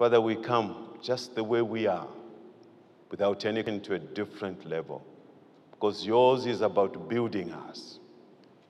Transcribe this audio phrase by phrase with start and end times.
[0.00, 2.08] Father, we come just the way we are,
[3.10, 5.04] without taking to a different level,
[5.72, 7.98] because yours is about building us.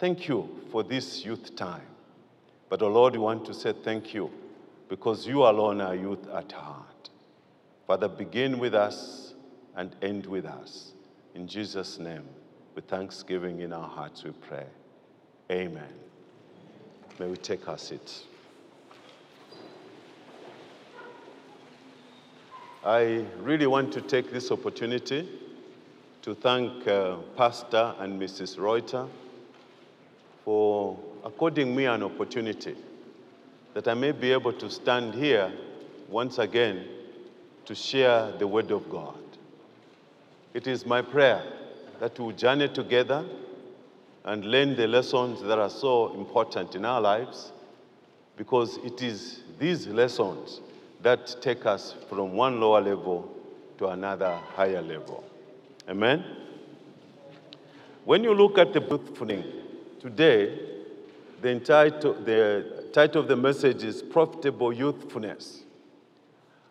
[0.00, 1.86] Thank you for this youth time.
[2.68, 4.28] But, oh Lord, we want to say thank you
[4.88, 7.10] because you alone are youth at heart.
[7.86, 9.34] Father, begin with us
[9.76, 10.94] and end with us.
[11.36, 12.24] In Jesus' name,
[12.74, 14.66] with thanksgiving in our hearts, we pray.
[15.48, 15.94] Amen.
[17.20, 18.24] May we take our seats.
[22.84, 25.28] I really want to take this opportunity
[26.22, 28.56] to thank uh, Pastor and Mrs.
[28.58, 29.06] Reuter
[30.46, 32.74] for according me an opportunity
[33.74, 35.52] that I may be able to stand here
[36.08, 36.86] once again
[37.66, 39.18] to share the Word of God.
[40.54, 41.42] It is my prayer
[42.00, 43.26] that we journey together
[44.24, 47.52] and learn the lessons that are so important in our lives
[48.38, 50.62] because it is these lessons
[51.02, 53.30] that take us from one lower level
[53.78, 55.24] to another higher level.
[55.88, 56.24] Amen?
[58.04, 59.46] When you look at the youthfulness
[60.00, 60.58] today,
[61.40, 65.62] the, entire, the title of the message is Profitable Youthfulness.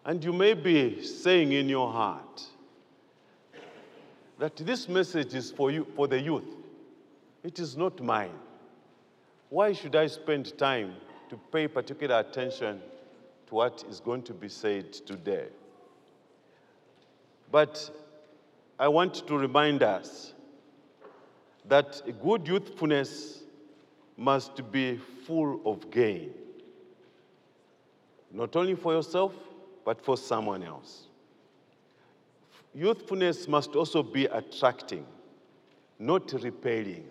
[0.05, 2.43] And you may be saying in your heart
[4.38, 6.55] that this message is for you, for the youth.
[7.43, 8.31] It is not mine.
[9.49, 10.95] Why should I spend time
[11.30, 12.81] to pay particular attention
[13.50, 15.47] to what is going to be said today?
[17.52, 17.89] But
[18.78, 20.33] I want to remind us
[21.66, 23.44] that good youthfulness
[24.16, 26.31] must be full of gain,
[28.31, 29.33] not only for yourself,
[29.83, 31.08] but for someone else.
[32.75, 35.05] Youthfulness must also be attracting,
[35.97, 37.05] not repelling.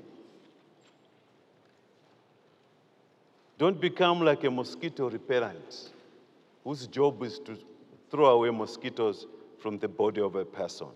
[3.59, 5.91] Don't become like a mosquito repellent
[6.69, 7.57] whose job is to
[8.11, 9.27] throw away mosquitoes
[9.59, 10.89] from the body of a person.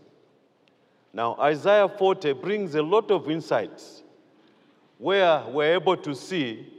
[1.15, 4.03] Now, Isaiah 40 brings a lot of insights
[4.99, 6.71] where we're able to see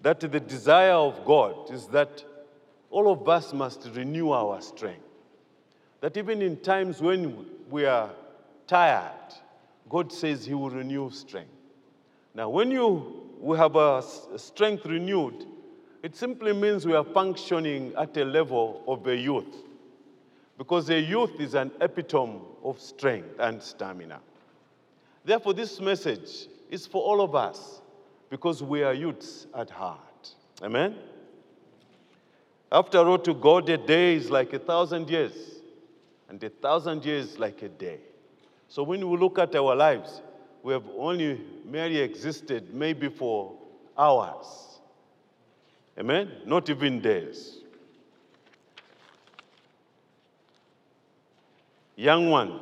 [0.00, 2.24] that the desire of God is that
[2.90, 5.06] all of us must renew our strength.
[6.00, 8.10] That even in times when we are
[8.66, 9.34] tired,
[9.88, 11.54] God says He will renew strength.
[12.34, 14.02] Now, when you we have a
[14.36, 15.46] strength renewed,
[16.02, 19.56] it simply means we are functioning at a level of a youth.
[20.58, 24.20] Because a youth is an epitome of strength and stamina.
[25.24, 27.80] Therefore, this message is for all of us
[28.30, 30.34] because we are youths at heart.
[30.62, 30.96] Amen?
[32.70, 35.34] After all, to God, a day is like a thousand years,
[36.28, 37.98] and a thousand years like a day.
[38.68, 40.22] So when we look at our lives,
[40.62, 43.52] we have only merely existed maybe for
[43.98, 44.80] hours.
[45.98, 46.30] Amen?
[46.46, 47.58] Not even days.
[51.96, 52.60] Young one,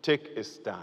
[0.00, 0.78] take a stand.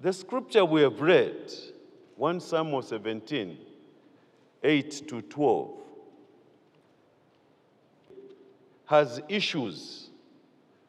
[0.00, 1.50] The scripture we have read,
[2.16, 3.56] 1 Samuel 17,
[4.62, 5.70] 8 to 12,
[8.86, 10.10] has issues.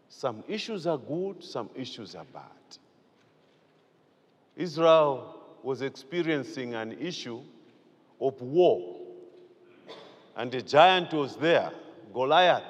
[0.10, 2.44] Some issues are good, some issues are bad.
[4.56, 5.35] Israel
[5.66, 7.42] was experiencing an issue
[8.22, 8.96] of war,
[10.38, 11.72] and a giant was there,
[12.14, 12.64] Goliath.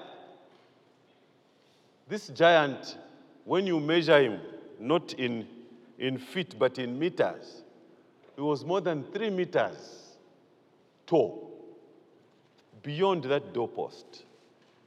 [2.08, 2.98] This giant,
[3.44, 4.40] when you measure him,
[4.80, 5.46] not in,
[6.00, 7.64] in feet but in meters,
[8.36, 10.16] he was more than three meters
[11.06, 11.52] tall,
[12.82, 14.24] beyond that doorpost.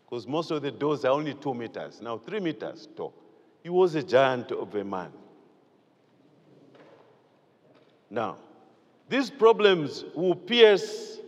[0.09, 3.13] Because most of the doors are only two meters, now three meters tall.
[3.63, 5.13] He was a giant of a man.
[8.11, 8.37] Now,
[9.09, 11.19] these problems will pierce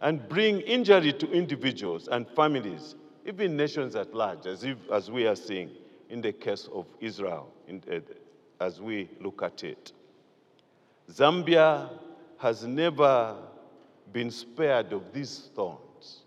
[0.00, 2.94] and bring injury to individuals and families,
[3.26, 5.70] even nations at large, as, if, as we are seeing
[6.08, 8.00] in the case of Israel, in, uh,
[8.60, 9.92] as we look at it.
[11.10, 11.90] Zambia
[12.38, 13.36] has never
[14.12, 16.22] been spared of these thorns.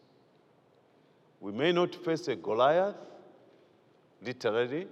[1.40, 2.96] We may not face a Goliath,
[4.22, 4.88] literally,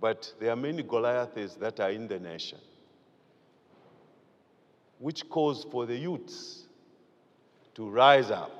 [0.00, 2.58] but there are many Goliaths that are in the nation
[5.00, 6.66] which calls for the youths
[7.74, 8.52] to rise up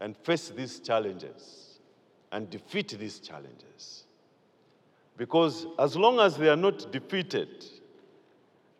[0.00, 1.78] and face these challenges
[2.32, 4.04] and defeat these challenges.
[5.16, 7.64] Because as long as they are not defeated,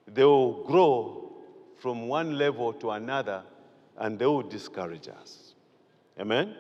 [0.07, 1.33] they will grow
[1.79, 3.43] from one level to another
[3.97, 5.55] and they will discourage us.
[6.19, 6.55] Amen?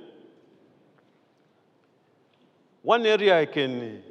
[2.83, 4.03] One area I can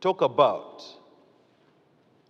[0.00, 0.82] talk about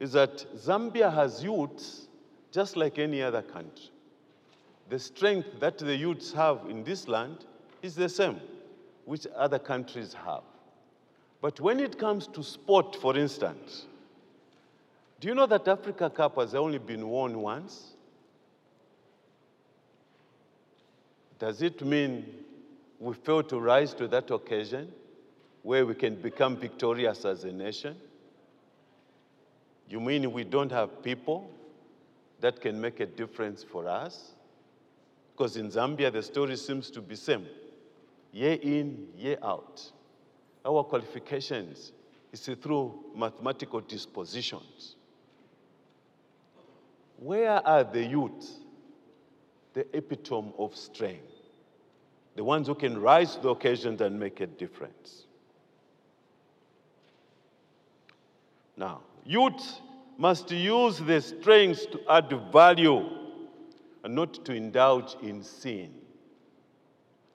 [0.01, 2.09] is that Zambia has youths
[2.51, 3.91] just like any other country.
[4.91, 7.47] the strength that the youths have in this land
[7.81, 8.41] is the same
[9.05, 10.43] which other countries have.
[11.41, 13.87] But when it comes to sport, for instance,
[15.21, 17.95] do you know that Africa Cup has only been won once?
[21.39, 22.27] Does it mean
[22.99, 24.93] we fail to rise to that occasion
[25.63, 27.97] where we can become victorious as a nation?
[29.89, 31.51] You mean we don't have people
[32.41, 34.33] that can make a difference for us?
[35.33, 37.47] Because in Zambia, the story seems to be same.
[38.33, 39.83] Year in, year out.
[40.65, 41.93] Our qualifications
[42.33, 44.97] is through mathematical dispositions.
[47.17, 48.59] Where are the youth,
[49.75, 51.27] the epitome of strength?
[52.37, 55.27] The ones who can rise to the occasion and make a difference.
[58.77, 59.81] Now, youth
[60.21, 63.09] must use their strengths to add value
[64.05, 65.91] and not to indulge in sin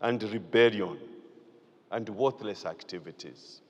[0.01, 0.95] and rebellion
[1.89, 3.61] and worthless activities.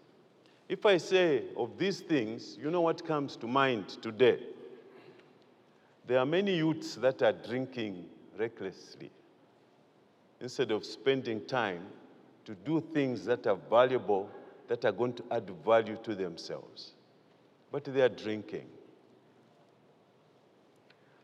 [0.68, 4.40] If I say of these things, you know what comes to mind today?
[6.06, 8.08] There are many youths that are drinking
[8.38, 9.12] recklessly
[10.42, 11.86] instead of spending time
[12.44, 14.30] to do things that are valuable,
[14.68, 16.96] that are going to add value to themselves.
[17.72, 18.68] But they are drinking.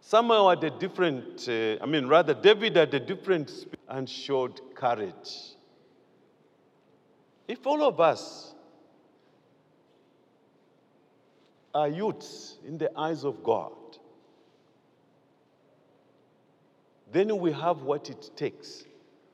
[0.01, 3.51] Samuel had a different, uh, I mean, rather, David had a different
[3.88, 5.56] and showed courage.
[7.48, 8.56] If all of us
[11.74, 13.74] are youths in the eyes of God,
[17.12, 18.86] then we have what it takes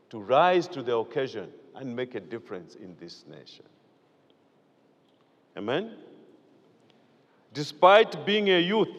[0.10, 3.66] to rise to the occasion and make a difference in this nation.
[5.56, 5.94] Amen?
[7.54, 8.90] Despite being a youth,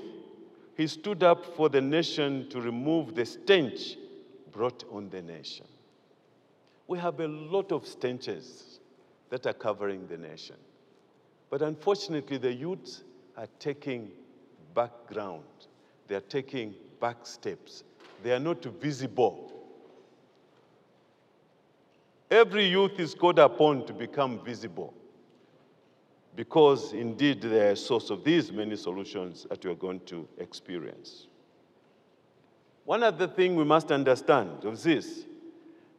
[0.79, 3.97] he stood up for the nation to remove the stench
[4.53, 5.67] brought on the nation.
[6.87, 8.79] We have a lot of stenches
[9.29, 10.55] that are covering the nation.
[11.51, 13.03] But unfortunately, the youths
[13.37, 14.13] are taking
[14.73, 15.43] background,
[16.07, 17.83] they are taking back steps,
[18.23, 19.53] they are not visible.
[22.31, 24.95] Every youth is called upon to become visible
[26.39, 30.25] because indeed they are a source of these many solutions that we are going to
[30.39, 31.27] experience.
[32.85, 35.25] One other thing we must understand of this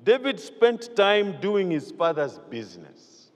[0.02, 3.32] David spent time doing his father's business.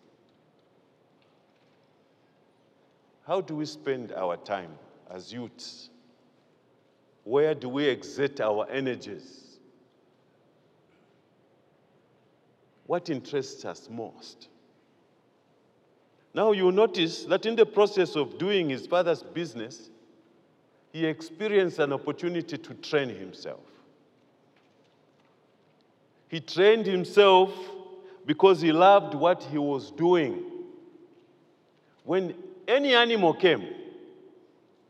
[3.27, 4.71] How do we spend our time
[5.11, 5.89] as youths?
[7.25, 9.59] Where do we exert our energies?
[12.87, 14.47] What interests us most?
[16.33, 19.89] Now you notice that in the process of doing his father's business,
[20.91, 23.61] he experienced an opportunity to train himself.
[26.27, 27.51] He trained himself
[28.25, 30.43] because he loved what he was doing.
[32.03, 32.33] When
[32.67, 33.67] any animal came,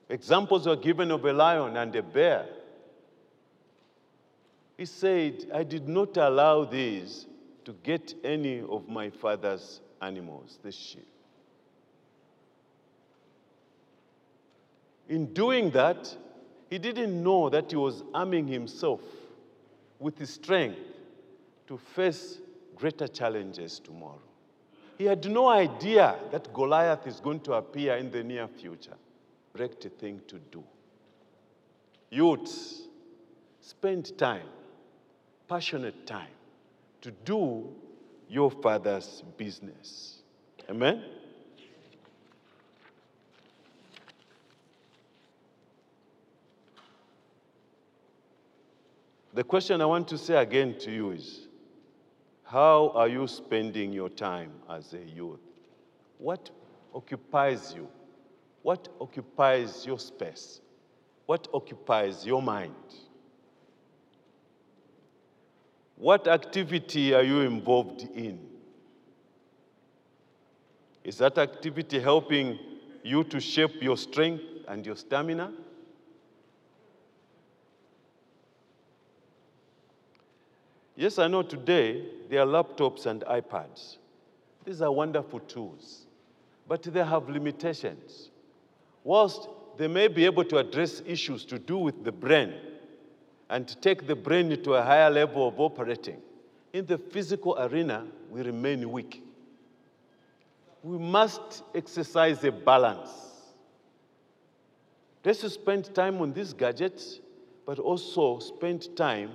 [0.10, 2.46] examples were given of a lion and a bear.
[4.78, 7.28] He said, I did not allow these
[7.66, 11.13] to get any of my father's animals, the sheep.
[15.10, 16.16] In doing that,
[16.70, 19.02] he didn't know that he was arming himself
[20.00, 20.80] with his strength
[21.68, 22.40] to face
[22.76, 24.22] greater challenges tomorrow.
[24.98, 28.96] He had no idea that Goliath is going to appear in the near future.
[29.56, 30.64] Correct thing to do.
[32.10, 32.84] Youths,
[33.62, 34.48] spend time,
[35.48, 36.28] passionate time,
[37.02, 37.68] to do
[38.30, 40.22] your father's business.
[40.70, 41.04] Amen?
[49.34, 51.48] The question I want to say again to you is
[52.44, 55.40] how are you spending your time as a youth?
[56.20, 56.52] What
[56.94, 57.88] occupies you?
[58.62, 60.62] What occupies your space?
[61.26, 62.76] What occupies your mind?
[65.96, 68.40] What activity are you involved in?
[71.04, 72.60] Is that activity helping
[73.04, 75.52] you to shape your strength and your stamina?
[80.96, 83.98] Yes, I know today there are laptops and iPads.
[84.64, 86.06] These are wonderful tools,
[86.68, 88.30] but they have limitations.
[89.04, 92.54] Whilst they may be able to address issues to do with the brain
[93.50, 96.22] and take the brain to a higher level of operating,
[96.74, 99.24] in the physical arena, we remain weak.
[100.84, 103.10] We must exercise a balance.
[105.26, 107.20] Let's spend time on these gadgets,
[107.66, 109.32] but also spend time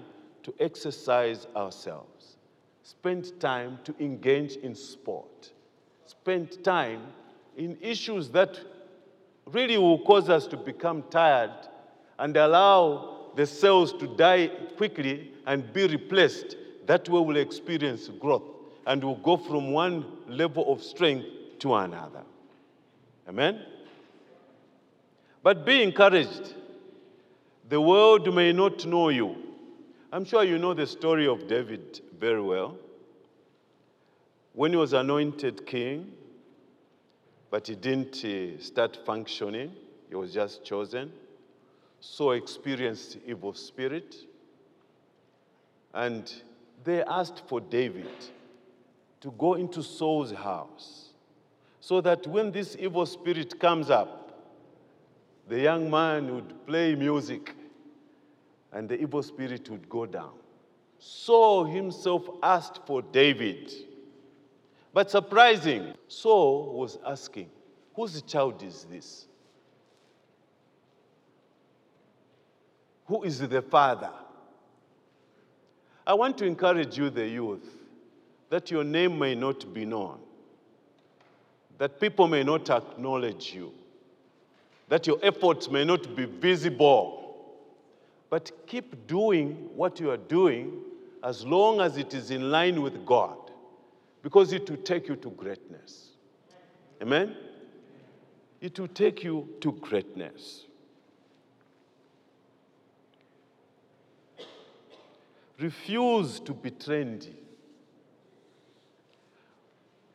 [0.49, 2.39] to exercise ourselves,
[2.83, 5.53] spend time to engage in sport,
[6.07, 7.03] spend time
[7.59, 8.59] in issues that
[9.53, 11.53] really will cause us to become tired
[12.19, 16.57] and allow the cells to die quickly and be replaced.
[16.87, 18.45] That way we'll experience growth
[18.87, 21.27] and we'll go from one level of strength
[21.59, 22.23] to another.
[23.29, 23.61] Amen?
[25.43, 26.55] But be encouraged.
[27.69, 29.48] The world may not know you.
[30.11, 32.79] I'm sure you know the story of David very well.
[34.55, 36.13] When he was anointed king,
[37.51, 39.73] but he didn't uh, start functioning,
[40.09, 41.13] he was just chosen.
[42.01, 44.17] Saul experienced evil spirit.
[45.93, 46.33] And
[46.85, 48.09] they asked for David
[49.21, 51.11] to go into Saul's house
[51.81, 54.33] so that when this evil spirit comes up,
[55.49, 57.55] the young man would play music
[58.73, 60.33] and the evil spirit would go down.
[60.99, 63.73] Saul himself asked for David.
[64.93, 67.51] But surprising, Saul was asking,
[67.95, 69.27] Whose child is this?
[73.07, 74.11] Who is the father?
[76.07, 77.77] I want to encourage you, the youth,
[78.51, 80.19] that your name may not be known,
[81.79, 83.73] that people may not acknowledge you,
[84.89, 87.28] that your efforts may not be visible,
[88.31, 90.83] but keep doing what you are doing
[91.23, 93.37] as long as it is in line with God,
[94.23, 96.11] because it will take you to greatness.
[97.03, 97.37] Amen?
[98.61, 100.65] It will take you to greatness.
[105.59, 107.35] Refuse to be trendy.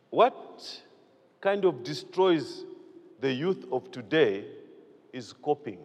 [0.09, 0.81] What
[1.41, 2.63] kind of destroys
[3.19, 4.45] the youth of today
[5.11, 5.79] is copying.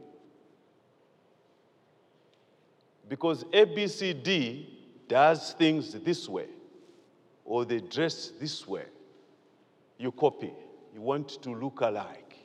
[3.09, 4.67] Because ABCD
[5.09, 6.47] does things this way,
[7.45, 8.85] or they dress this way.
[9.99, 10.53] You copy.
[10.95, 12.37] You want to look alike.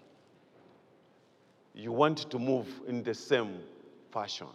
[1.74, 3.60] You want to move in the same
[4.12, 4.48] fashion.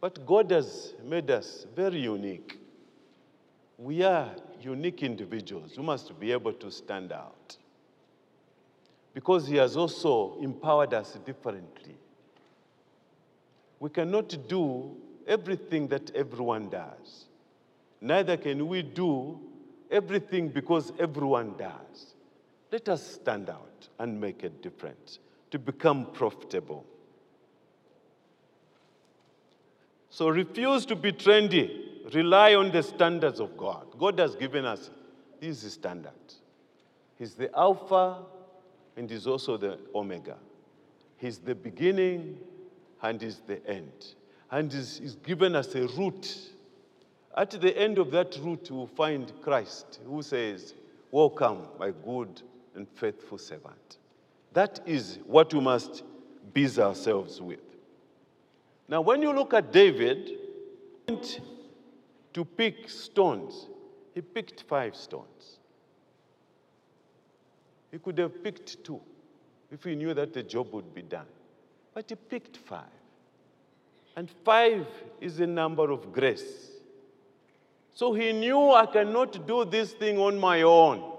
[0.00, 2.58] But God has made us very unique.
[3.78, 7.56] We are unique individuals who must be able to stand out.
[9.14, 11.96] Because He has also empowered us differently.
[13.80, 14.94] We cannot do
[15.26, 17.24] everything that everyone does.
[18.00, 19.40] Neither can we do
[19.90, 22.14] everything because everyone does.
[22.70, 25.18] Let us stand out and make a difference
[25.50, 26.84] to become profitable.
[30.10, 32.14] So refuse to be trendy.
[32.14, 33.86] Rely on the standards of God.
[33.98, 34.90] God has given us
[35.40, 36.40] these standards.
[37.18, 38.18] He's the Alpha
[38.96, 40.36] and He's also the Omega.
[41.16, 42.38] He's the beginning
[43.02, 44.14] and is the end.
[44.50, 46.36] And he's given us a route.
[47.36, 50.74] At the end of that route, we'll find Christ who says,
[51.12, 52.42] Welcome, my good
[52.74, 53.98] and faithful servant.
[54.52, 56.02] That is what we must
[56.52, 57.60] busy ourselves with.
[58.88, 60.30] Now, when you look at David,
[61.06, 61.40] he went
[62.32, 63.68] to pick stones,
[64.14, 65.58] he picked five stones.
[67.90, 69.00] He could have picked two
[69.70, 71.26] if he knew that the job would be done.
[71.94, 72.84] But he picked five.
[74.16, 74.86] And five
[75.20, 76.70] is a number of grace.
[77.94, 81.12] So he knew I cannot do this thing on my own.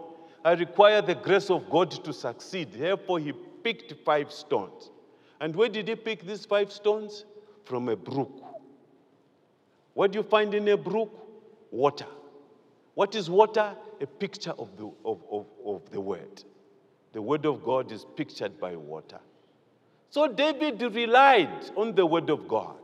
[0.44, 2.74] I require the grace of God to succeed.
[2.74, 4.90] Therefore, he picked five stones.
[5.40, 7.26] And where did he pick these five stones?
[7.66, 8.44] From a brook.
[9.94, 11.12] What do you find in a brook?
[11.70, 12.08] Water.
[12.96, 13.76] What is water?
[14.00, 16.44] A picture of the, of, of, of the word.
[17.14, 19.20] The word of God is pictured by water.
[20.12, 22.76] So David relied on the word of God.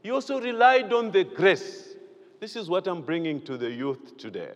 [0.00, 1.96] He also relied on the grace.
[2.38, 4.52] This is what I'm bringing to the youth today.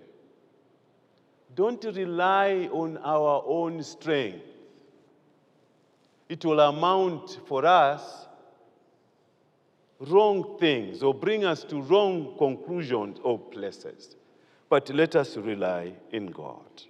[1.57, 4.47] Don't rely on our own strength.
[6.29, 8.29] It will amount for us
[9.99, 14.15] wrong things or bring us to wrong conclusions or places.
[14.69, 16.85] But let us rely in God.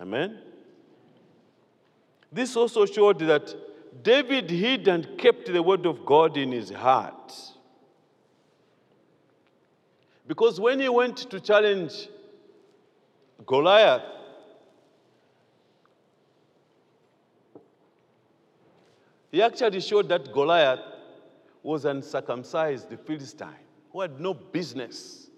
[0.00, 0.38] Amen?
[2.30, 3.52] This also showed that
[4.02, 7.32] David hid and kept the word of God in his heart.
[10.26, 12.08] Because when he went to challenge
[13.46, 14.02] Goliath,
[19.30, 20.80] he actually showed that Goliath
[21.62, 23.48] was uncircumcised the Philistine
[23.92, 25.30] who had no business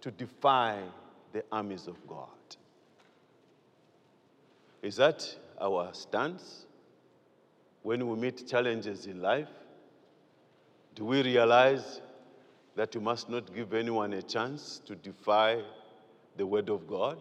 [0.00, 0.82] to defy
[1.32, 2.28] the armies of God.
[4.82, 6.66] Is that our stance
[7.84, 9.48] when we meet challenges in life?
[10.96, 12.00] Do we realize
[12.76, 15.62] that you must not give anyone a chance to defy
[16.36, 17.18] the word of God.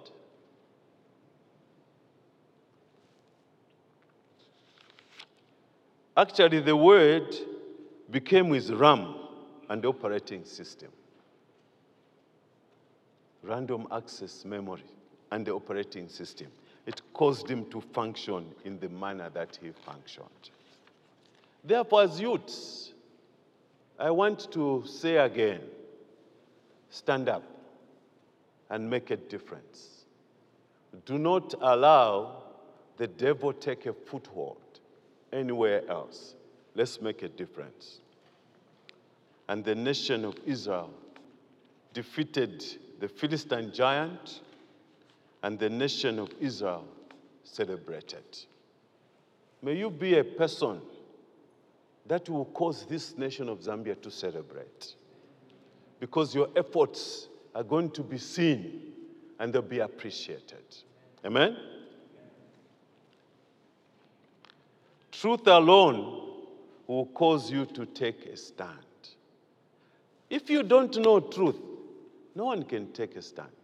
[6.16, 7.36] Actually, the word
[8.10, 9.16] became his RAM
[9.70, 10.90] and operating system.
[13.42, 14.86] Random access memory
[15.32, 16.48] and the operating system.
[16.86, 20.50] It caused him to function in the manner that he functioned.
[21.64, 22.94] Therefore, as youths,
[23.98, 25.62] I want to say again
[26.90, 27.44] stand up
[28.70, 30.06] and make a difference.
[31.06, 32.44] Do not allow
[32.98, 34.58] the devil take a foothold
[35.32, 36.36] anywhere else.
[36.76, 38.00] Let's make a difference.
[39.48, 40.92] And the nation of Israel
[41.94, 42.64] defeated
[43.00, 44.42] the Philistine giant,
[45.44, 46.88] and the nation of Israel
[47.44, 48.24] celebrated.
[49.62, 50.82] May you be a person
[52.08, 54.96] that will cause this nation of Zambia to celebrate.
[56.00, 58.94] Because your efforts are going to be seen
[59.40, 60.64] and they'll be appreciated.
[61.24, 61.56] Amen?
[65.12, 66.30] Truth alone
[66.88, 68.70] will cause you to take a stand.
[70.30, 71.60] If you don't know truth,
[72.36, 73.63] no one can take a stand.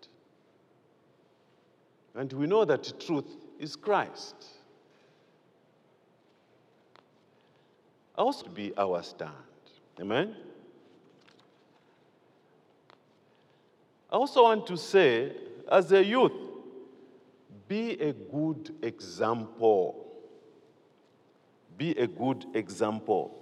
[2.16, 3.26] And we know that truth
[3.60, 4.36] is Christ.
[8.16, 9.34] Also be our stand.
[10.00, 10.36] Amen?
[14.12, 15.32] I also want to say,
[15.72, 16.34] as a youth,
[17.68, 20.08] be a good example.
[21.78, 23.36] Be a good example.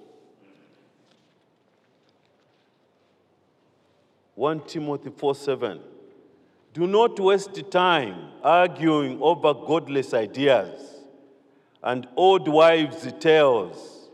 [4.36, 5.80] 1 Timothy 4 7.
[6.78, 10.80] Do not waste time arguing over godless ideas
[11.82, 14.10] and old wives' tales.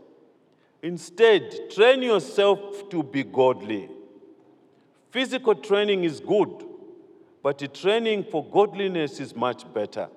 [0.82, 3.90] Instead, train yourself to be godly.
[5.10, 6.64] Physical training is good,
[7.42, 10.08] but training for godliness is much better,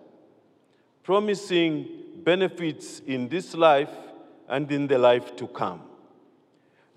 [1.04, 1.86] promising
[2.24, 3.92] benefits in this life
[4.48, 5.82] and in the life to come.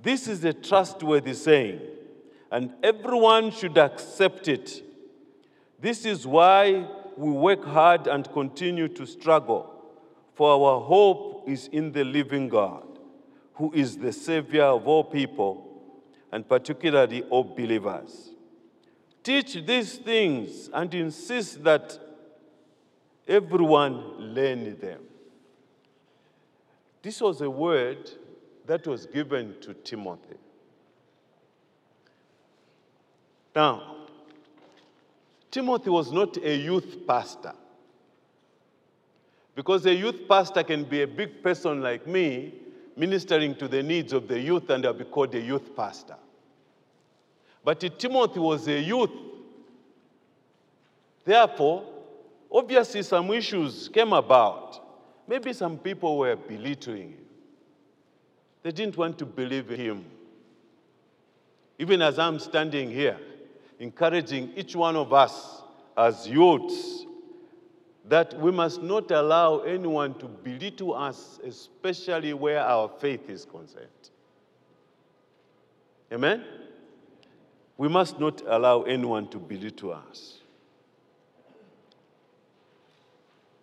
[0.01, 1.81] This is a trustworthy saying,
[2.53, 4.85] and everyone should accept it.
[5.81, 9.75] This is why we work hard and continue to struggle,
[10.35, 12.87] for our hope is in the living God,
[13.55, 15.67] who is the Savior of all people,
[16.33, 18.31] and particularly all believers.
[19.23, 21.99] Teach these things and insist that
[23.27, 25.01] everyone learn them.
[27.03, 28.11] This was a word
[28.67, 30.37] that was given to Timothy.
[33.55, 33.97] Now,
[35.51, 37.55] Timothy was not a youth pastor.
[39.55, 42.55] Because a youth pastor can be a big person like me,
[42.97, 46.17] ministering to the needs of the youth, and I'll be called a youth pastor.
[47.65, 49.11] But Timothy was a youth.
[51.25, 51.85] Therefore,
[52.51, 54.81] obviously, some issues came about.
[55.29, 57.27] Maybe some people were belittling him.
[58.63, 60.05] They didn't want to believe in him.
[61.79, 63.19] Even as I'm standing here,
[63.81, 65.63] encouraging each one of us
[65.97, 67.07] as youths
[68.05, 73.89] that we must not allow anyone to belittle us, especially where our faith is concerned.
[76.13, 76.45] Amen?
[77.79, 80.39] We must not allow anyone to belittle us.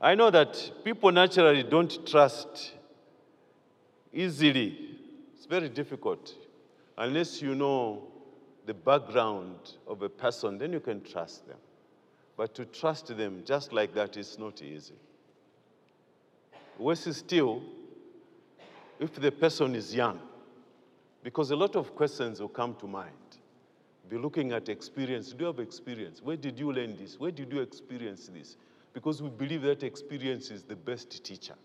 [0.02, 2.74] I know that people naturally don't trust
[4.14, 4.96] easily.
[5.36, 6.34] It's very difficult
[6.98, 8.08] unless you know
[8.68, 9.56] the background
[9.88, 11.58] of a person, then you can trust them.
[12.36, 14.94] But to trust them just like that is not easy.
[16.78, 17.64] Worse still,
[19.00, 20.20] if the person is young,
[21.24, 23.14] because a lot of questions will come to mind.
[24.10, 25.32] Be looking at experience.
[25.32, 26.22] Do you have experience?
[26.22, 27.20] Where did you learn this?
[27.20, 28.58] Where did you experience this?
[28.94, 31.56] Because we believe that experience is the best teacher.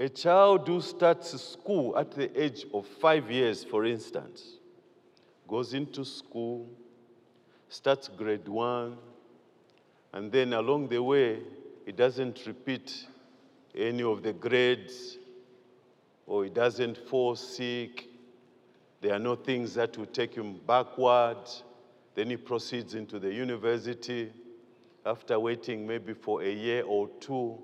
[0.00, 4.56] A child who starts school at the age of five years, for instance,
[5.46, 6.66] goes into school,
[7.68, 8.96] starts grade one,
[10.14, 11.40] and then along the way,
[11.84, 13.06] he doesn't repeat
[13.74, 15.18] any of the grades,
[16.26, 18.08] or he doesn't fall sick.
[19.02, 21.46] There are no things that will take him backward.
[22.14, 24.32] Then he proceeds into the university
[25.04, 27.58] after waiting maybe for a year or two.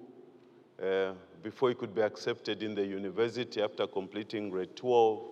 [0.83, 1.12] Uh,
[1.46, 5.22] before he could be accepted in the university after completing grade 12.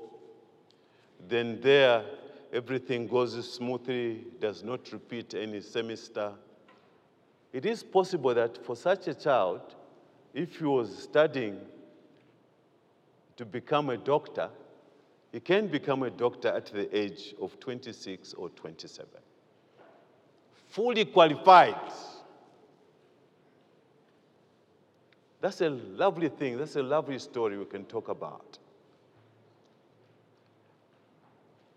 [1.29, 2.05] Then there,
[2.53, 6.33] everything goes smoothly, does not repeat any semester.
[7.53, 9.75] it is possible that for such a child,
[10.33, 11.59] if he was studying
[13.37, 14.51] to become a doctor,
[15.33, 19.09] he can become a doctor at the age of 26 or 27.
[20.69, 21.93] Fully qualified.
[25.45, 26.57] That's a lovely thing.
[26.57, 28.57] That's a lovely story we can talk about.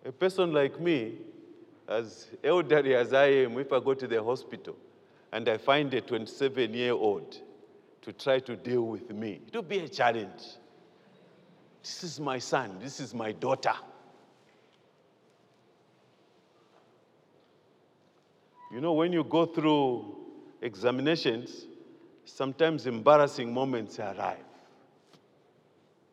[0.05, 1.17] A person like me,
[1.85, 4.77] as elderly as I am, if I go to the hospital
[5.33, 7.41] and I find a 27 year old
[8.03, 10.43] to try to deal with me, it will be a challenge.
[11.83, 13.75] This is my son, this is my daughter.
[18.71, 20.15] You know, when you go through
[20.61, 21.65] examinations,
[22.27, 24.43] sometimes embarrassing moments arrive,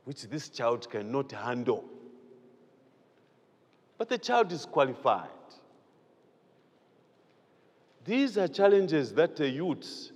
[0.04, 1.84] which this child cannot handle.
[3.98, 5.28] But the child is qualified.
[8.04, 10.12] These are challenges that the youths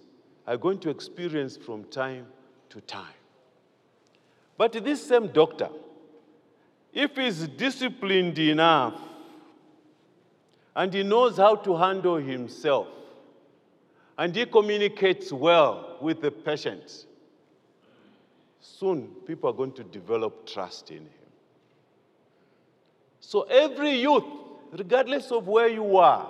[0.46, 2.26] are going to experience from time
[2.70, 3.06] to time.
[4.56, 5.68] But this same doctor,
[6.92, 9.00] if he's disciplined enough
[10.74, 12.88] and he knows how to handle himself
[14.18, 17.06] and he communicates well with the patient,
[18.60, 21.08] soon people are going to develop trust in him.
[23.20, 24.24] So every youth,
[24.72, 26.28] regardless of where you are,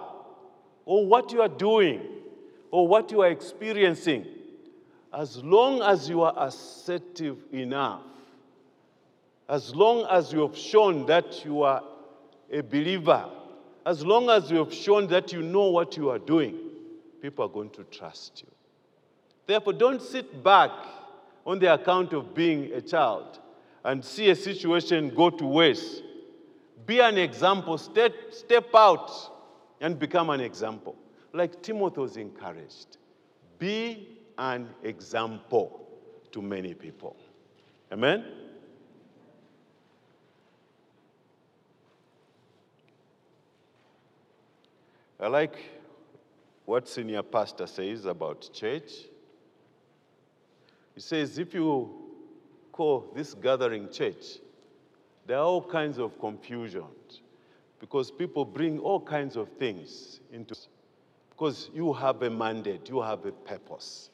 [0.84, 2.02] or what you are doing,
[2.70, 4.26] or what you are experiencing,
[5.12, 8.02] as long as you are assertive enough,
[9.48, 11.82] as long as you have shown that you are
[12.52, 13.24] a believer,
[13.86, 16.67] as long as you have shown that you know what you are doing,
[17.20, 18.50] people are going to trust you.
[19.46, 20.70] Therefore, don't sit back
[21.46, 23.38] on the account of being a child
[23.84, 26.02] and see a situation go to waste
[26.88, 29.12] be an example, step, step out
[29.78, 30.96] and become an example.
[31.34, 32.96] Like Timothy was encouraged.
[33.58, 35.86] Be an example
[36.32, 37.14] to many people.
[37.92, 38.24] Amen?
[45.20, 45.58] I like
[46.68, 48.92] what senior pastor says about church.
[50.94, 51.88] He says, if you
[52.70, 54.36] call this gathering church,
[55.26, 57.22] there are all kinds of confusions
[57.80, 60.54] because people bring all kinds of things into
[61.30, 64.10] because you have a mandate, you have a purpose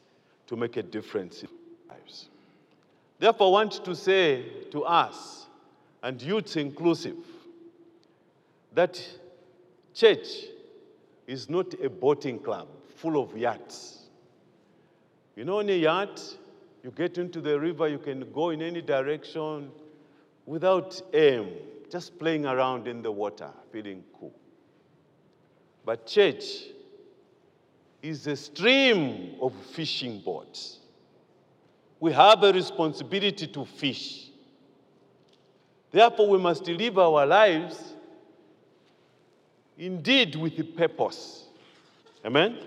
[0.46, 1.48] to make a difference in
[1.88, 2.28] lives.
[3.18, 5.46] Therefore, I want to say to us,
[6.04, 7.16] and youth inclusive,
[8.74, 9.04] that
[9.92, 10.53] church
[11.26, 14.00] is not a boating club full of yachts.
[15.36, 16.36] You know, in a yacht,
[16.82, 19.70] you get into the river, you can go in any direction,
[20.46, 21.48] without aim,
[21.90, 24.34] just playing around in the water, feeling cool.
[25.84, 26.44] But church
[28.02, 30.78] is a stream of fishing boats.
[31.98, 34.28] We have a responsibility to fish.
[35.90, 37.93] Therefore, we must live our lives
[39.78, 41.44] indeed with a purpose.
[42.24, 42.58] Amen?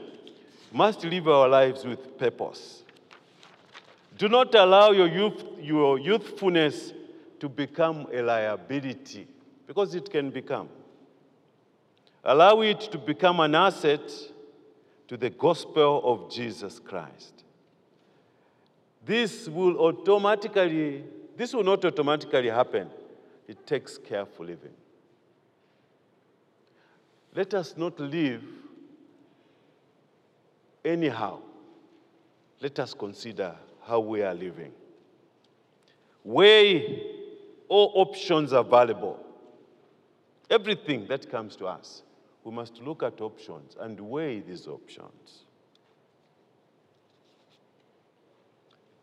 [0.72, 2.84] Must live our lives with purpose.
[4.17, 6.93] Do not allow your, youth, your youthfulness
[7.39, 9.28] to become a liability,
[9.67, 10.70] because it can become.
[12.24, 14.02] Allow it to become an asset
[15.08, 17.43] to the gospel of Jesus Christ.
[19.06, 21.04] This will automatically,
[21.38, 22.89] this will not automatically happen.
[23.48, 24.74] It takes careful living.
[27.38, 28.41] Let us not live
[30.84, 31.38] anyhow.
[32.60, 34.71] Let us consider how we are living.
[36.23, 37.04] Weigh
[37.69, 39.23] all options available.
[40.50, 42.02] Everything that comes to us,
[42.43, 45.43] we must look at options and weigh these options.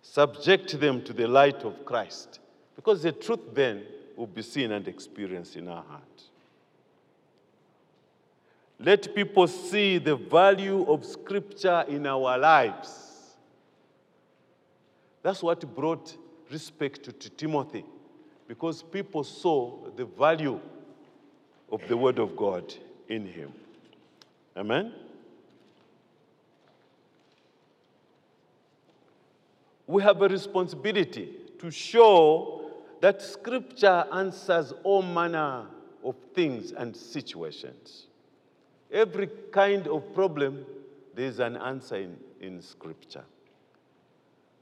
[0.02, 2.40] Subject them to the light of Christ,
[2.74, 3.84] because the truth then
[4.16, 6.24] will be seen and experienced in our heart.
[8.78, 13.36] Let people see the value of Scripture in our lives.
[15.22, 16.16] That's what brought
[16.50, 17.84] respect to Timothy
[18.46, 20.60] because people saw the value
[21.72, 22.74] of the Word of God
[23.08, 23.52] in him.
[24.56, 24.92] Amen?
[29.86, 35.66] We have a responsibility to show that Scripture answers all manner
[36.02, 38.06] of things and situations.
[38.94, 40.64] Every kind of problem,
[41.16, 43.24] there's an answer in, in Scripture.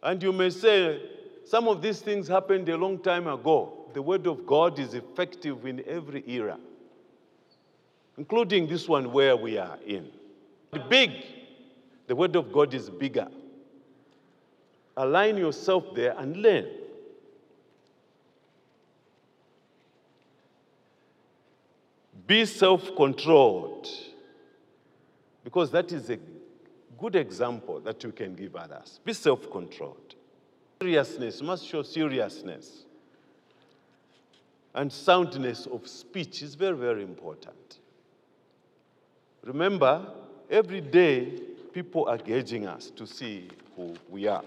[0.02, 1.02] And you may say,
[1.44, 3.90] some of these things happened a long time ago.
[3.92, 6.58] The Word of God is effective in every era,
[8.16, 10.08] including this one where we are in.
[10.72, 11.10] The Big
[12.06, 13.28] The Word of God is bigger.
[14.96, 16.66] Align yourself there and learn.
[22.26, 23.88] Be self controlled.
[25.44, 26.18] Because that is a
[26.98, 29.00] good example that you can give others.
[29.04, 30.14] Be self controlled.
[30.80, 32.84] Seriousness must show seriousness.
[34.74, 37.78] And soundness of speech is very, very important.
[39.44, 40.06] Remember,
[40.50, 41.40] every day
[41.72, 44.44] people are gauging us to see who we are.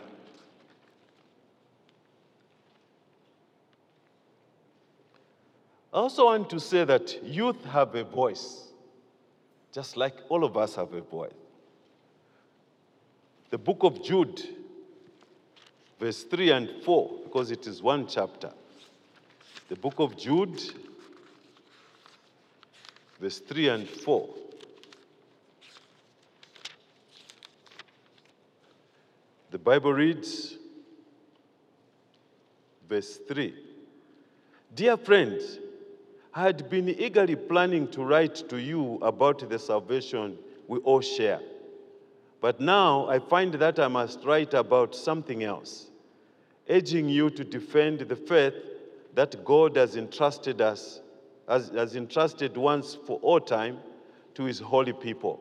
[5.94, 8.68] I also want to say that youth have a voice,
[9.76, 11.34] just like all of us have a voice.
[13.50, 14.42] The book of Jude,
[16.00, 18.52] verse 3 and 4, because it is one chapter.
[19.68, 20.62] The book of Jude,
[23.20, 24.30] verse 3 and 4.
[29.52, 30.56] The Bible reads,
[32.88, 33.54] verse 3
[34.74, 35.60] Dear friends,
[36.36, 41.40] had been eagerly planning to write to you about the salvation we all share.
[42.42, 45.88] But now I find that I must write about something else,
[46.70, 48.54] urging you to defend the faith
[49.14, 51.00] that God has entrusted us,
[51.48, 53.80] has, has entrusted once for all time
[54.34, 55.40] to his holy people.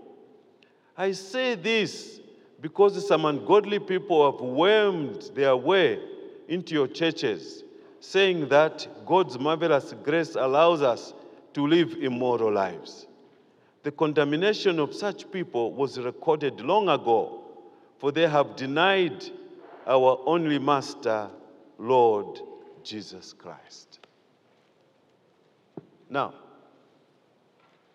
[0.97, 2.21] I say this
[2.61, 5.99] because some ungodly people have wormed their way
[6.47, 7.65] into your churches,
[8.05, 11.15] saying that God's marvelous grace allows us
[11.55, 13.07] to live immoral lives.
[13.83, 17.43] The condemnation of such people was recorded long ago,
[17.99, 19.25] for they have denied
[19.87, 21.31] our only Master,
[21.79, 22.41] Lord
[22.83, 24.01] Jesus Christ.
[26.11, 26.35] Now,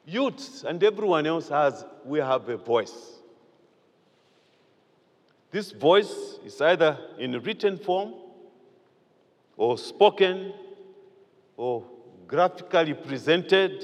[0.06, 3.20] youths and everyone else has, we have a voice.
[5.52, 8.14] This voice is either in written form
[9.60, 10.54] or spoken
[11.58, 11.84] or
[12.26, 13.84] graphically presented,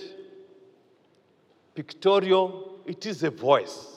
[1.75, 2.79] pictorial.
[2.85, 3.91] It is a voice.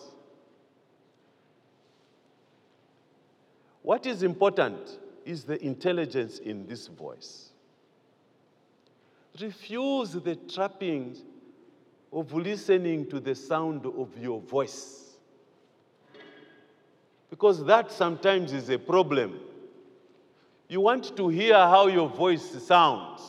[3.82, 7.50] What is important is the intelligence in this voice.
[9.40, 11.22] Refuse the trappings
[12.12, 15.16] of listening to the sound of your voice
[17.30, 19.38] because that sometimes is a problem.
[20.68, 23.22] You want to hear how your voice sounds.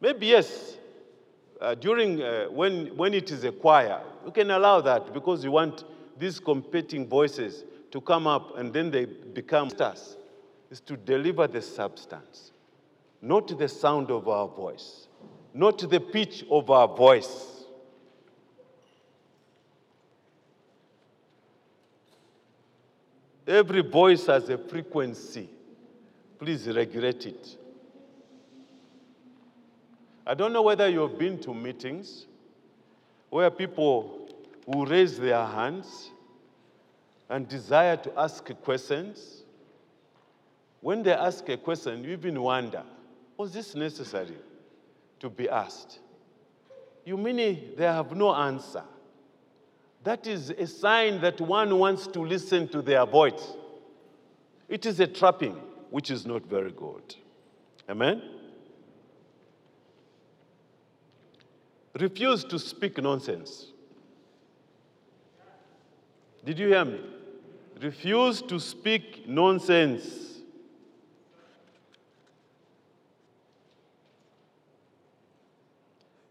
[0.00, 0.76] Maybe, yes,
[1.60, 5.52] uh, during uh, when, when it is a choir, you can allow that because you
[5.52, 5.84] want
[6.18, 10.16] these competing voices to come up and then they become stars.
[10.70, 12.50] Is to deliver the substance,
[13.22, 15.06] not the sound of our voice,
[15.52, 17.64] not the pitch of our voice.
[23.46, 25.48] Every voice has a frequency.
[26.44, 27.56] Please regulate it.
[30.26, 32.26] I don't know whether you've been to meetings
[33.30, 34.28] where people
[34.66, 36.10] will raise their hands
[37.30, 39.44] and desire to ask questions.
[40.82, 42.82] When they ask a question, you even wonder,
[43.38, 44.36] was this necessary
[45.20, 46.00] to be asked?
[47.06, 48.84] You mean they have no answer?
[50.02, 53.54] That is a sign that one wants to listen to their voice.
[54.68, 55.58] It is a trapping,
[55.94, 57.14] which is not very good.
[57.88, 58.20] Amen?
[62.00, 63.66] Refuse to speak nonsense.
[66.44, 66.98] Did you hear me?
[67.80, 70.40] Refuse to speak nonsense.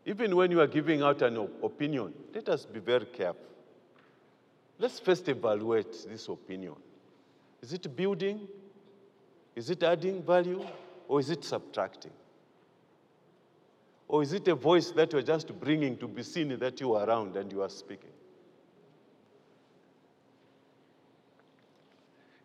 [0.06, 3.48] Even when you are giving out an opinion, let us be very careful.
[4.78, 6.76] Let's first evaluate this opinion.
[7.62, 8.46] Is it building?
[9.56, 10.66] Is it adding value?
[11.08, 12.12] Or is it subtracting?
[14.08, 17.08] Or is it a voice that you're just bringing to be seen that you are
[17.08, 18.10] around and you are speaking?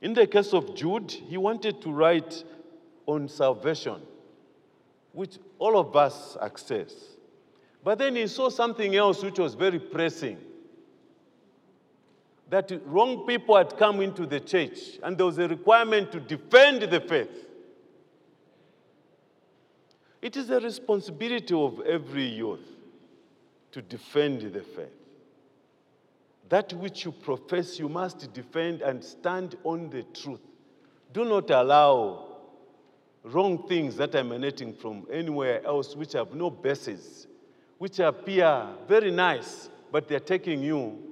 [0.01, 2.45] In the case of Jude, he wanted to write
[3.07, 4.01] on salvation,
[5.13, 6.95] which all of us access.
[7.83, 10.39] But then he saw something else which was very pressing
[12.51, 16.83] that wrong people had come into the church and there was a requirement to defend
[16.83, 17.47] the faith.
[20.23, 22.67] It is a responsibility of every youth
[23.73, 24.89] to defend the faith.
[26.49, 30.41] That which you profess, you must defend and stand on the truth.
[31.13, 32.39] Do not allow
[33.23, 37.27] wrong things that are emanating from anywhere else which have no basis,
[37.77, 41.09] which appear very nice, but they're taking you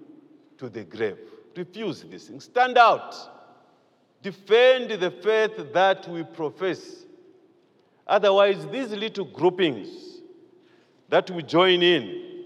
[0.58, 1.18] to the grave.
[1.56, 2.44] refuse these things.
[2.44, 3.14] Stand out.
[4.22, 7.04] Defend the faith that we profess.
[8.06, 10.20] Otherwise, these little groupings
[11.08, 12.44] that we join in,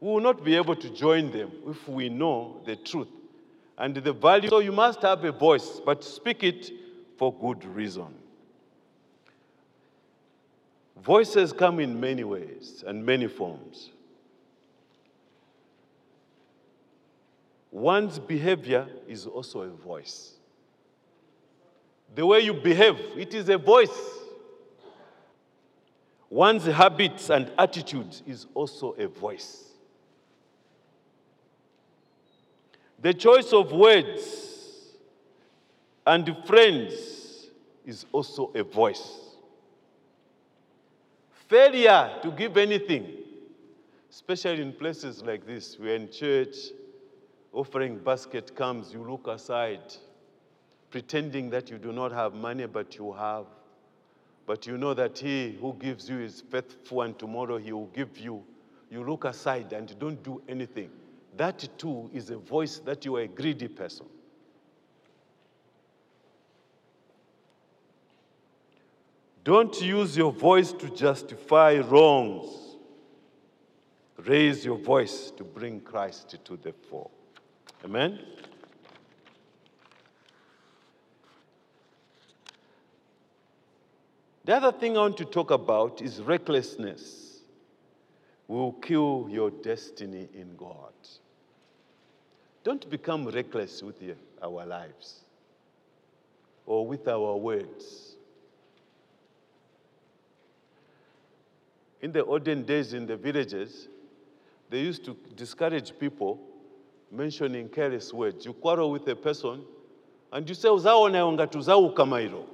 [0.00, 3.08] we will not be able to join them if we know the truth
[3.76, 4.48] and the value.
[4.48, 6.70] So you must have a voice, but speak it
[7.16, 8.14] for good reason.
[11.02, 13.90] Voices come in many ways and many forms.
[17.70, 20.32] One's behavior is also a voice.
[22.14, 24.00] The way you behave, it is a voice.
[26.30, 29.64] One's habits and attitudes is also a voice.
[33.00, 34.94] The choice of words
[36.06, 37.48] and friends
[37.86, 39.18] is also a voice.
[41.48, 43.12] Failure to give anything,
[44.10, 46.56] especially in places like this, we're in church,
[47.52, 49.94] offering basket comes, you look aside,
[50.90, 53.46] pretending that you do not have money, but you have.
[54.46, 58.18] But you know that he who gives you is faithful, and tomorrow he will give
[58.18, 58.42] you.
[58.90, 60.90] You look aside and don't do anything
[61.38, 64.06] that too is a voice that you are a greedy person.
[69.44, 72.76] Don't use your voice to justify wrongs.
[74.18, 77.10] Raise your voice to bring Christ to the fore.
[77.84, 78.18] Amen?
[84.44, 87.40] The other thing I want to talk about is recklessness
[88.48, 90.92] will kill your destiny in God.
[92.64, 94.02] Don't become reckless with
[94.42, 95.20] our lives
[96.66, 98.16] or with our words.
[102.00, 103.88] In the olden days in the villages,
[104.70, 106.40] they used to discourage people
[107.10, 108.44] mentioning careless words.
[108.44, 109.62] You quarrel with a person
[110.32, 112.44] and you say, uzaona tuzau kamairo.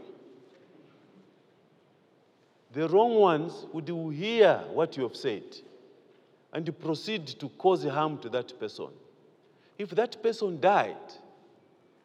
[2.73, 5.45] The wrong ones would hear what you have said
[6.53, 8.88] and proceed to cause harm to that person.
[9.79, 10.97] If that person died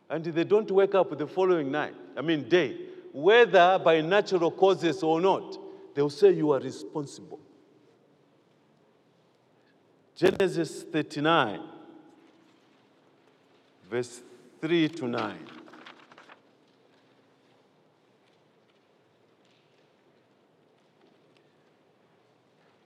[0.10, 2.78] and they don't wake up the following night, I mean day,
[3.12, 5.58] whether by natural causes or not,
[5.96, 7.40] they'll say you are responsible.
[10.16, 11.62] Genesis 39,
[13.90, 14.22] verse
[14.62, 15.38] 3 to 9.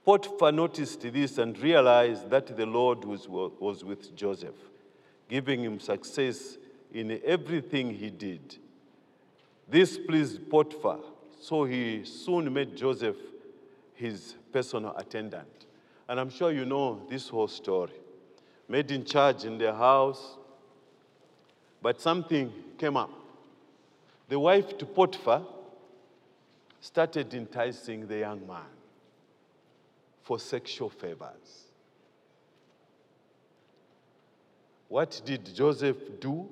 [0.04, 4.54] Potiphar noticed this and realized that the Lord was, was with Joseph
[5.28, 6.58] giving him success
[6.92, 8.58] in everything he did.
[9.68, 10.98] This pleased Potiphar,
[11.40, 13.16] so he soon made Joseph
[13.94, 15.66] his personal attendant.
[16.08, 17.94] And I'm sure you know this whole story.
[18.68, 20.36] Made in charge in their house,
[21.84, 23.10] but something came up.
[24.30, 25.42] The wife to Potiphar
[26.80, 28.72] started enticing the young man
[30.22, 31.66] for sexual favors.
[34.88, 36.48] What did Joseph do?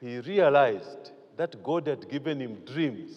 [0.00, 3.12] He realized that God had given him dreams.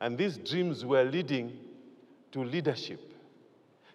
[0.00, 1.50] And these dreams were leading
[2.30, 3.00] to leadership.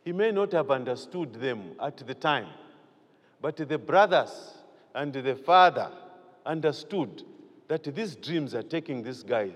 [0.03, 2.49] He may not have understood them at the time,
[3.41, 4.55] but the brothers
[4.93, 5.91] and the father
[6.45, 7.23] understood
[7.67, 9.51] that these dreams are taking this guy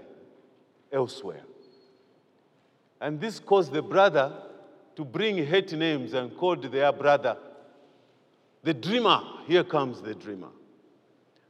[0.91, 1.43] elsewhere.
[3.02, 4.32] And this caused the brother
[4.95, 7.38] to bring hate names and called their brother
[8.65, 10.50] the dreamer, here comes the dreamer.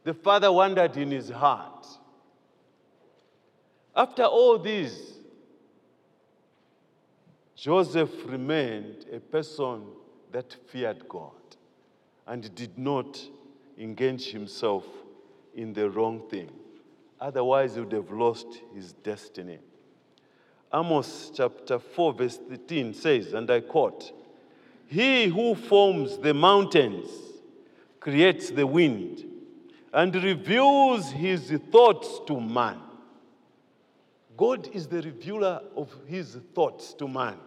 [0.04, 1.88] The father wondered in his heart.
[3.96, 5.14] After all this,
[7.56, 9.86] Joseph remained a person
[10.34, 11.32] that feared God
[12.28, 13.18] and did not
[13.78, 14.86] engage himself
[15.54, 16.50] in the wrong thing.
[17.20, 19.60] Otherwise, he would have lost his destiny.
[20.74, 24.12] Amos chapter 4, verse 13 says, and I quote,
[24.88, 27.10] he who forms the mountains
[28.00, 29.24] creates the wind
[29.94, 32.80] and reveals his thoughts to man.
[34.38, 37.38] God is the revealer of his thoughts to man.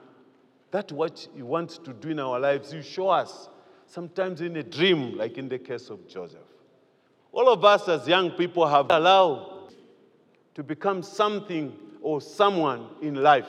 [0.70, 2.72] That's what he wants to do in our lives.
[2.72, 3.48] He show us,
[3.88, 6.38] sometimes in a dream, like in the case of Joseph.
[7.32, 9.72] All of us as young people have allowed
[10.54, 11.72] to become something
[12.02, 13.48] or someone in life.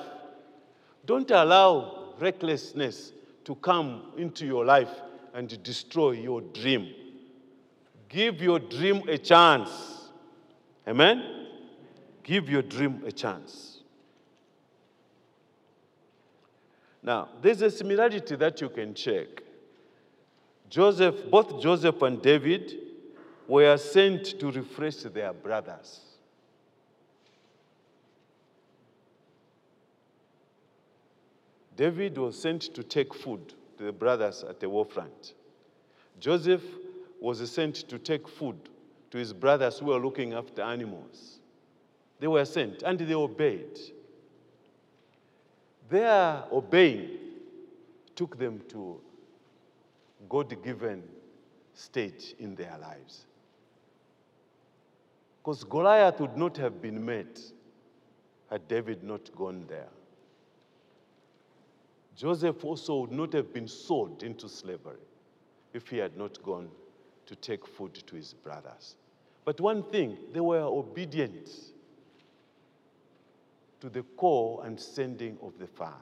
[1.05, 3.11] Don't allow recklessness
[3.45, 4.89] to come into your life
[5.33, 6.93] and destroy your dream.
[8.07, 9.69] Give your dream a chance.
[10.87, 11.47] Amen?
[12.23, 13.79] Give your dream a chance.
[17.01, 19.27] Now, there's a similarity that you can check.
[20.69, 22.77] Joseph, both Joseph and David
[23.47, 26.01] were sent to refresh their brothers.
[31.75, 35.33] David was sent to take food to the brothers at the war front.
[36.19, 36.63] Joseph
[37.19, 38.57] was sent to take food
[39.09, 41.39] to his brothers who were looking after animals.
[42.19, 43.79] They were sent and they obeyed.
[45.89, 47.17] Their obeying
[48.15, 48.99] took them to
[50.27, 51.03] God given
[51.73, 53.25] stage in their lives.
[55.41, 57.39] Because Goliath would not have been met
[58.49, 59.87] had David not gone there.
[62.15, 64.99] Joseph also would not have been sold into slavery
[65.73, 66.69] if he had not gone
[67.25, 68.95] to take food to his brothers.
[69.45, 71.49] But one thing, they were obedient
[73.79, 75.95] to the call and sending of the Father.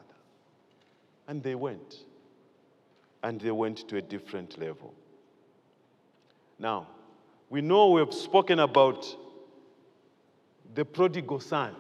[1.28, 1.98] And they went.
[3.24, 4.94] And they went to a different level.
[6.60, 6.88] Now,
[7.50, 9.06] we know we have spoken about
[10.76, 11.76] the prodigal son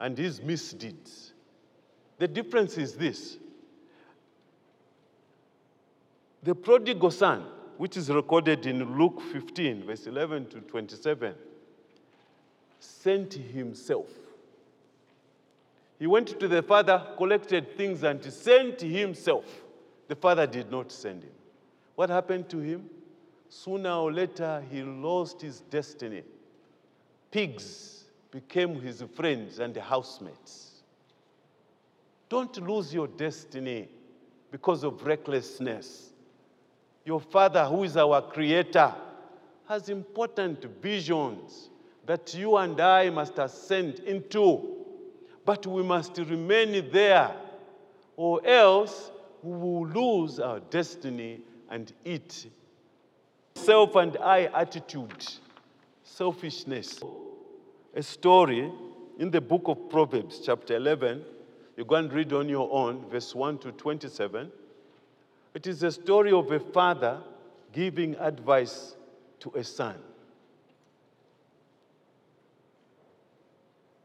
[0.00, 1.32] and his misdeeds.
[2.18, 3.38] The difference is this
[6.42, 7.44] the prodigal son,
[7.78, 11.34] which is recorded in Luke 15, verse 11 to 27,
[12.80, 14.08] sent himself.
[16.00, 19.44] He went to the father, collected things, and sent himself.
[20.12, 21.32] The father did not send him.
[21.94, 22.84] What happened to him?
[23.48, 26.22] Sooner or later, he lost his destiny.
[27.30, 30.82] Pigs became his friends and housemates.
[32.28, 33.88] Don't lose your destiny
[34.50, 36.10] because of recklessness.
[37.06, 38.92] Your Father, who is our Creator,
[39.66, 41.70] has important visions
[42.04, 44.76] that you and I must ascend into.
[45.46, 47.34] But we must remain there,
[48.14, 49.08] or else
[49.42, 52.46] we will lose our destiny and eat.
[53.54, 55.26] Self and I attitude,
[56.04, 57.00] selfishness.
[57.94, 58.70] A story
[59.18, 61.24] in the book of Proverbs, chapter 11.
[61.76, 64.50] You go and read on your own, verse 1 to 27.
[65.54, 67.20] It is a story of a father
[67.72, 68.94] giving advice
[69.40, 69.96] to a son.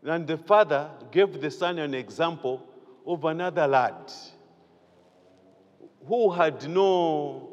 [0.03, 2.65] And the father gave the son an example
[3.05, 4.11] of another lad
[6.07, 7.49] who had no,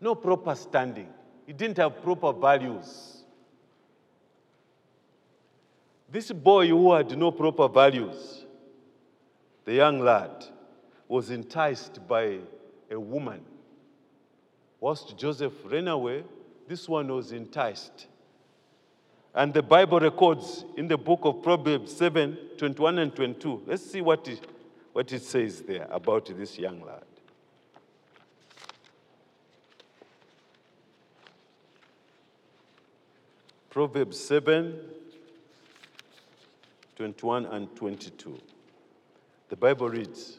[0.00, 1.08] no proper standing.
[1.46, 3.24] He didn't have proper values.
[6.10, 8.44] This boy who had no proper values,
[9.64, 10.44] the young lad,
[11.08, 12.38] was enticed by
[12.90, 13.40] a woman.
[14.80, 16.24] Whilst Joseph ran away,
[16.68, 18.06] this one was enticed.
[19.34, 23.62] And the Bible records in the book of Proverbs 7 21 and 22.
[23.66, 24.46] Let's see what it,
[24.92, 27.02] what it says there about this young lad.
[33.74, 34.78] Proverbs 7
[36.94, 38.38] 21 and 22.
[39.48, 40.38] The Bible reads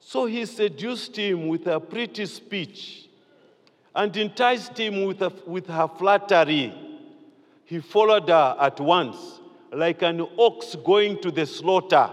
[0.00, 3.08] So he seduced him with a pretty speech
[3.94, 6.74] and enticed him with, a, with her flattery.
[7.66, 9.16] He followed her at once,
[9.72, 12.10] like an ox going to the slaughter.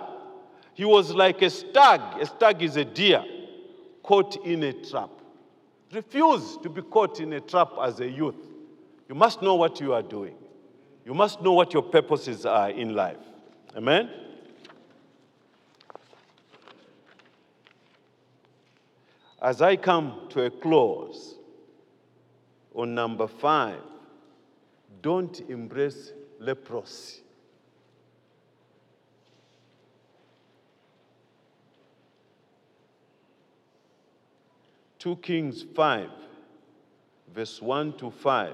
[0.75, 2.21] He was like a stag.
[2.21, 3.25] A stag is a deer
[4.03, 5.09] caught in a trap.
[5.94, 8.48] Refuse to be caught in a trap as a youth.
[9.08, 10.36] You must know what you are doing.
[11.06, 13.18] You must know what your purposes are in life.
[13.76, 14.10] Amen?
[19.41, 21.36] As I come to a close
[22.74, 23.82] on number five,
[25.02, 27.22] don't embrace leprosy.
[35.04, 36.10] Two Kings 5,
[37.36, 38.54] verse 1 to 5.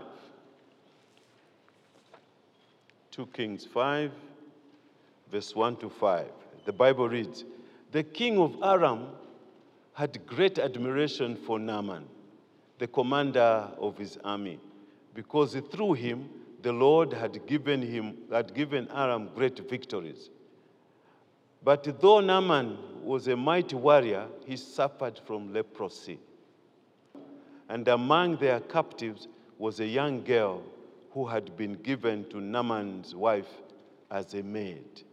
[3.12, 4.12] 2 Kings 5,
[5.32, 6.26] verse 1 to 5.
[6.66, 7.46] The Bible reads
[7.92, 9.10] The king of Aram
[9.94, 12.08] had great admiration for Naaman,
[12.80, 14.60] the commander of his army,
[15.14, 16.30] because through him
[16.64, 20.32] the Lord had given him had given Aram great victories.
[21.64, 26.18] But though Naaman was a mighty warrior, he suffered from leprosy.
[27.70, 29.28] And among their captives
[29.60, 30.64] was a young girl
[31.12, 33.50] who had been given to Naaman's wife
[34.10, 35.04] as a maid.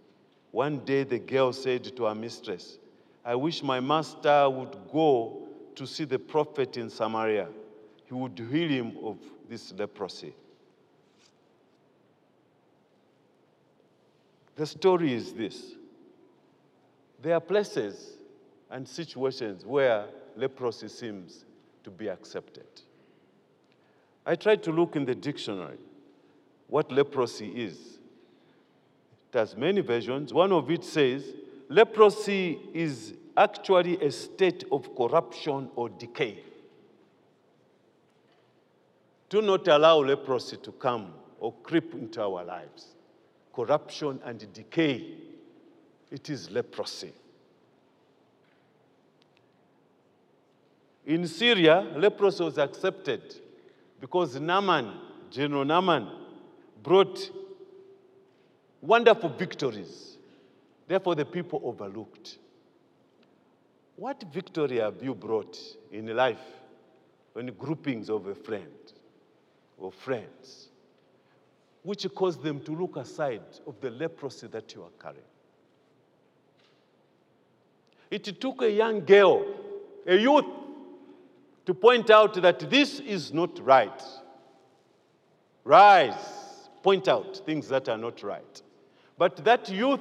[0.52, 2.78] One day the girl said to her mistress,
[3.24, 7.48] I wish my master would go to see the prophet in Samaria.
[8.06, 10.32] He would heal him of this leprosy.
[14.54, 15.72] The story is this
[17.20, 18.16] there are places
[18.70, 21.44] and situations where leprosy seems
[21.86, 22.66] to be accepted.
[24.26, 25.78] I tried to look in the dictionary
[26.66, 27.78] what leprosy is.
[29.32, 30.34] It has many versions.
[30.34, 31.32] One of it says
[31.68, 36.40] leprosy is actually a state of corruption or decay.
[39.28, 42.96] Do not allow leprosy to come or creep into our lives.
[43.54, 45.18] Corruption and decay,
[46.10, 47.12] it is leprosy.
[51.06, 53.36] In Syria, leprosy was accepted
[54.00, 54.92] because Naaman,
[55.30, 56.08] General Naaman,
[56.82, 57.30] brought
[58.80, 60.18] wonderful victories.
[60.88, 62.38] Therefore, the people overlooked.
[63.94, 65.56] What victory have you brought
[65.92, 66.42] in life
[67.34, 68.66] when groupings of a friend
[69.78, 70.68] or friends,
[71.84, 75.22] which caused them to look aside of the leprosy that you are carrying?
[78.10, 79.44] It took a young girl,
[80.06, 80.44] a youth,
[81.66, 84.02] to point out that this is not right.
[85.64, 88.62] Rise, point out things that are not right.
[89.18, 90.00] But that youth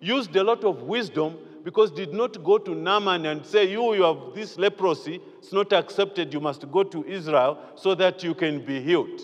[0.00, 4.02] used a lot of wisdom because did not go to Naaman and say, You, you
[4.02, 8.64] have this leprosy, it's not accepted, you must go to Israel so that you can
[8.64, 9.22] be healed.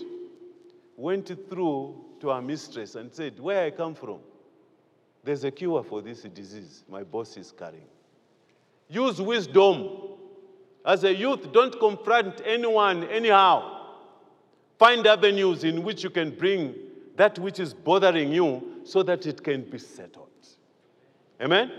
[0.97, 4.19] Went through to our mistress and said, Where I come from,
[5.23, 7.87] there's a cure for this disease my boss is carrying.
[8.89, 10.02] Use wisdom.
[10.85, 13.81] As a youth, don't confront anyone anyhow.
[14.77, 16.75] Find avenues in which you can bring
[17.15, 20.27] that which is bothering you so that it can be settled.
[21.41, 21.71] Amen?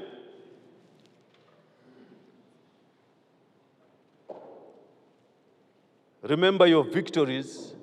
[6.22, 7.74] Remember your victories.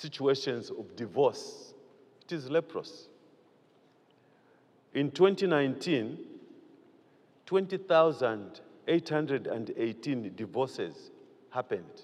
[0.00, 1.74] Situations of divorce.
[2.24, 3.09] It is leprosy.
[4.94, 6.18] In 2019,
[7.46, 11.10] 20,818 divorces
[11.50, 12.02] happened.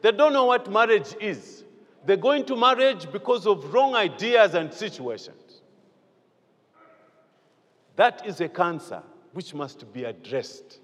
[0.00, 1.64] They don't know what marriage is.
[2.04, 5.60] They go into marriage because of wrong ideas and situations.
[7.96, 9.02] That is a cancer
[9.32, 10.78] which must be addressed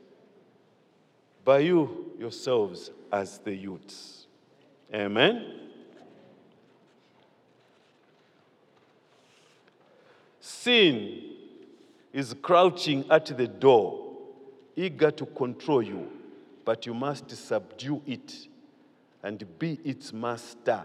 [1.44, 4.26] by you yourselves as the youths.
[4.92, 5.60] Amen.
[10.40, 11.22] Sin
[12.12, 14.13] is crouching at the door
[14.76, 16.10] eager to control you,
[16.64, 18.48] but you must subdue it
[19.22, 20.84] and be its master.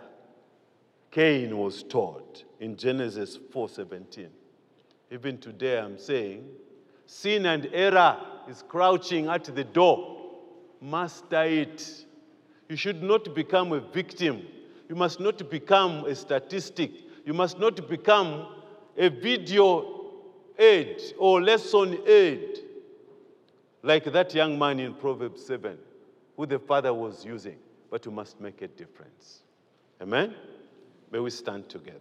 [1.12, 4.30] Cain was taught in Genesis 4:17.
[5.12, 6.48] Even today I'm saying
[7.06, 8.18] sin and error
[8.48, 10.18] is crouching at the door.
[10.82, 12.06] Master it.
[12.70, 14.46] You should not become a victim.
[14.88, 16.92] You must not become a statistic.
[17.26, 18.48] You must not become
[18.96, 20.12] a video
[20.58, 22.69] aid or lesson aid
[23.82, 25.78] like that young man in Proverbs 7,
[26.36, 27.58] who the father was using,
[27.90, 29.40] but you must make a difference.
[30.02, 30.34] Amen?
[31.12, 32.00] May we stand together.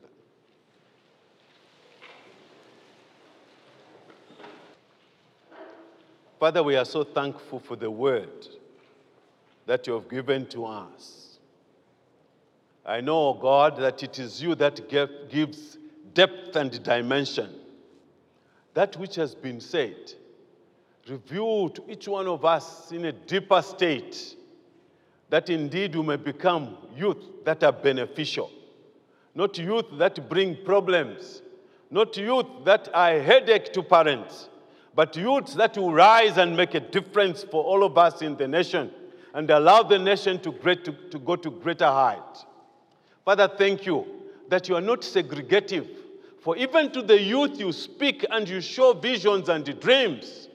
[6.39, 8.47] Father, we are so thankful for the word
[9.67, 11.39] that you have given to us.
[12.87, 15.77] I know, God, that it is you that gives
[16.15, 17.55] depth and dimension.
[18.75, 20.13] That which has been said
[21.11, 24.37] reveal to each one of us in a deeper state
[25.31, 28.51] that indeed we may become youth that are beneficial,
[29.35, 31.43] not youth that bring problems,
[31.91, 34.49] not youth that are a headache to parents,
[34.95, 38.49] but youths that will rise and make a difference for all of us in the
[38.49, 38.91] nation
[39.35, 42.45] and allow the nation to, great, to, to go to greater height.
[43.25, 44.07] Father, thank you
[44.49, 45.87] that you are not segregative.
[46.41, 50.48] For even to the youth you speak and you show visions and dreams.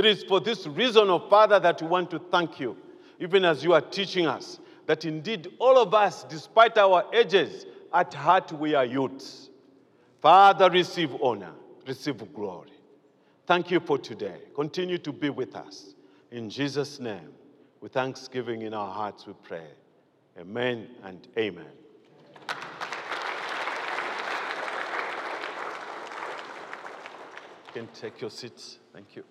[0.00, 2.74] It is for this reason, oh Father, that we want to thank you.
[3.18, 8.14] even as you are teaching us, that indeed all of us, despite our ages, at
[8.14, 9.50] heart we are youths.
[10.22, 11.52] Father, receive honor,
[11.86, 12.72] receive glory.
[13.44, 14.40] Thank you for today.
[14.54, 15.94] Continue to be with us.
[16.30, 17.34] In Jesus' name,
[17.82, 19.66] with thanksgiving in our hearts, we pray.
[20.38, 21.66] Amen and amen.
[27.66, 28.78] You can take your seats.
[28.94, 29.24] Thank you.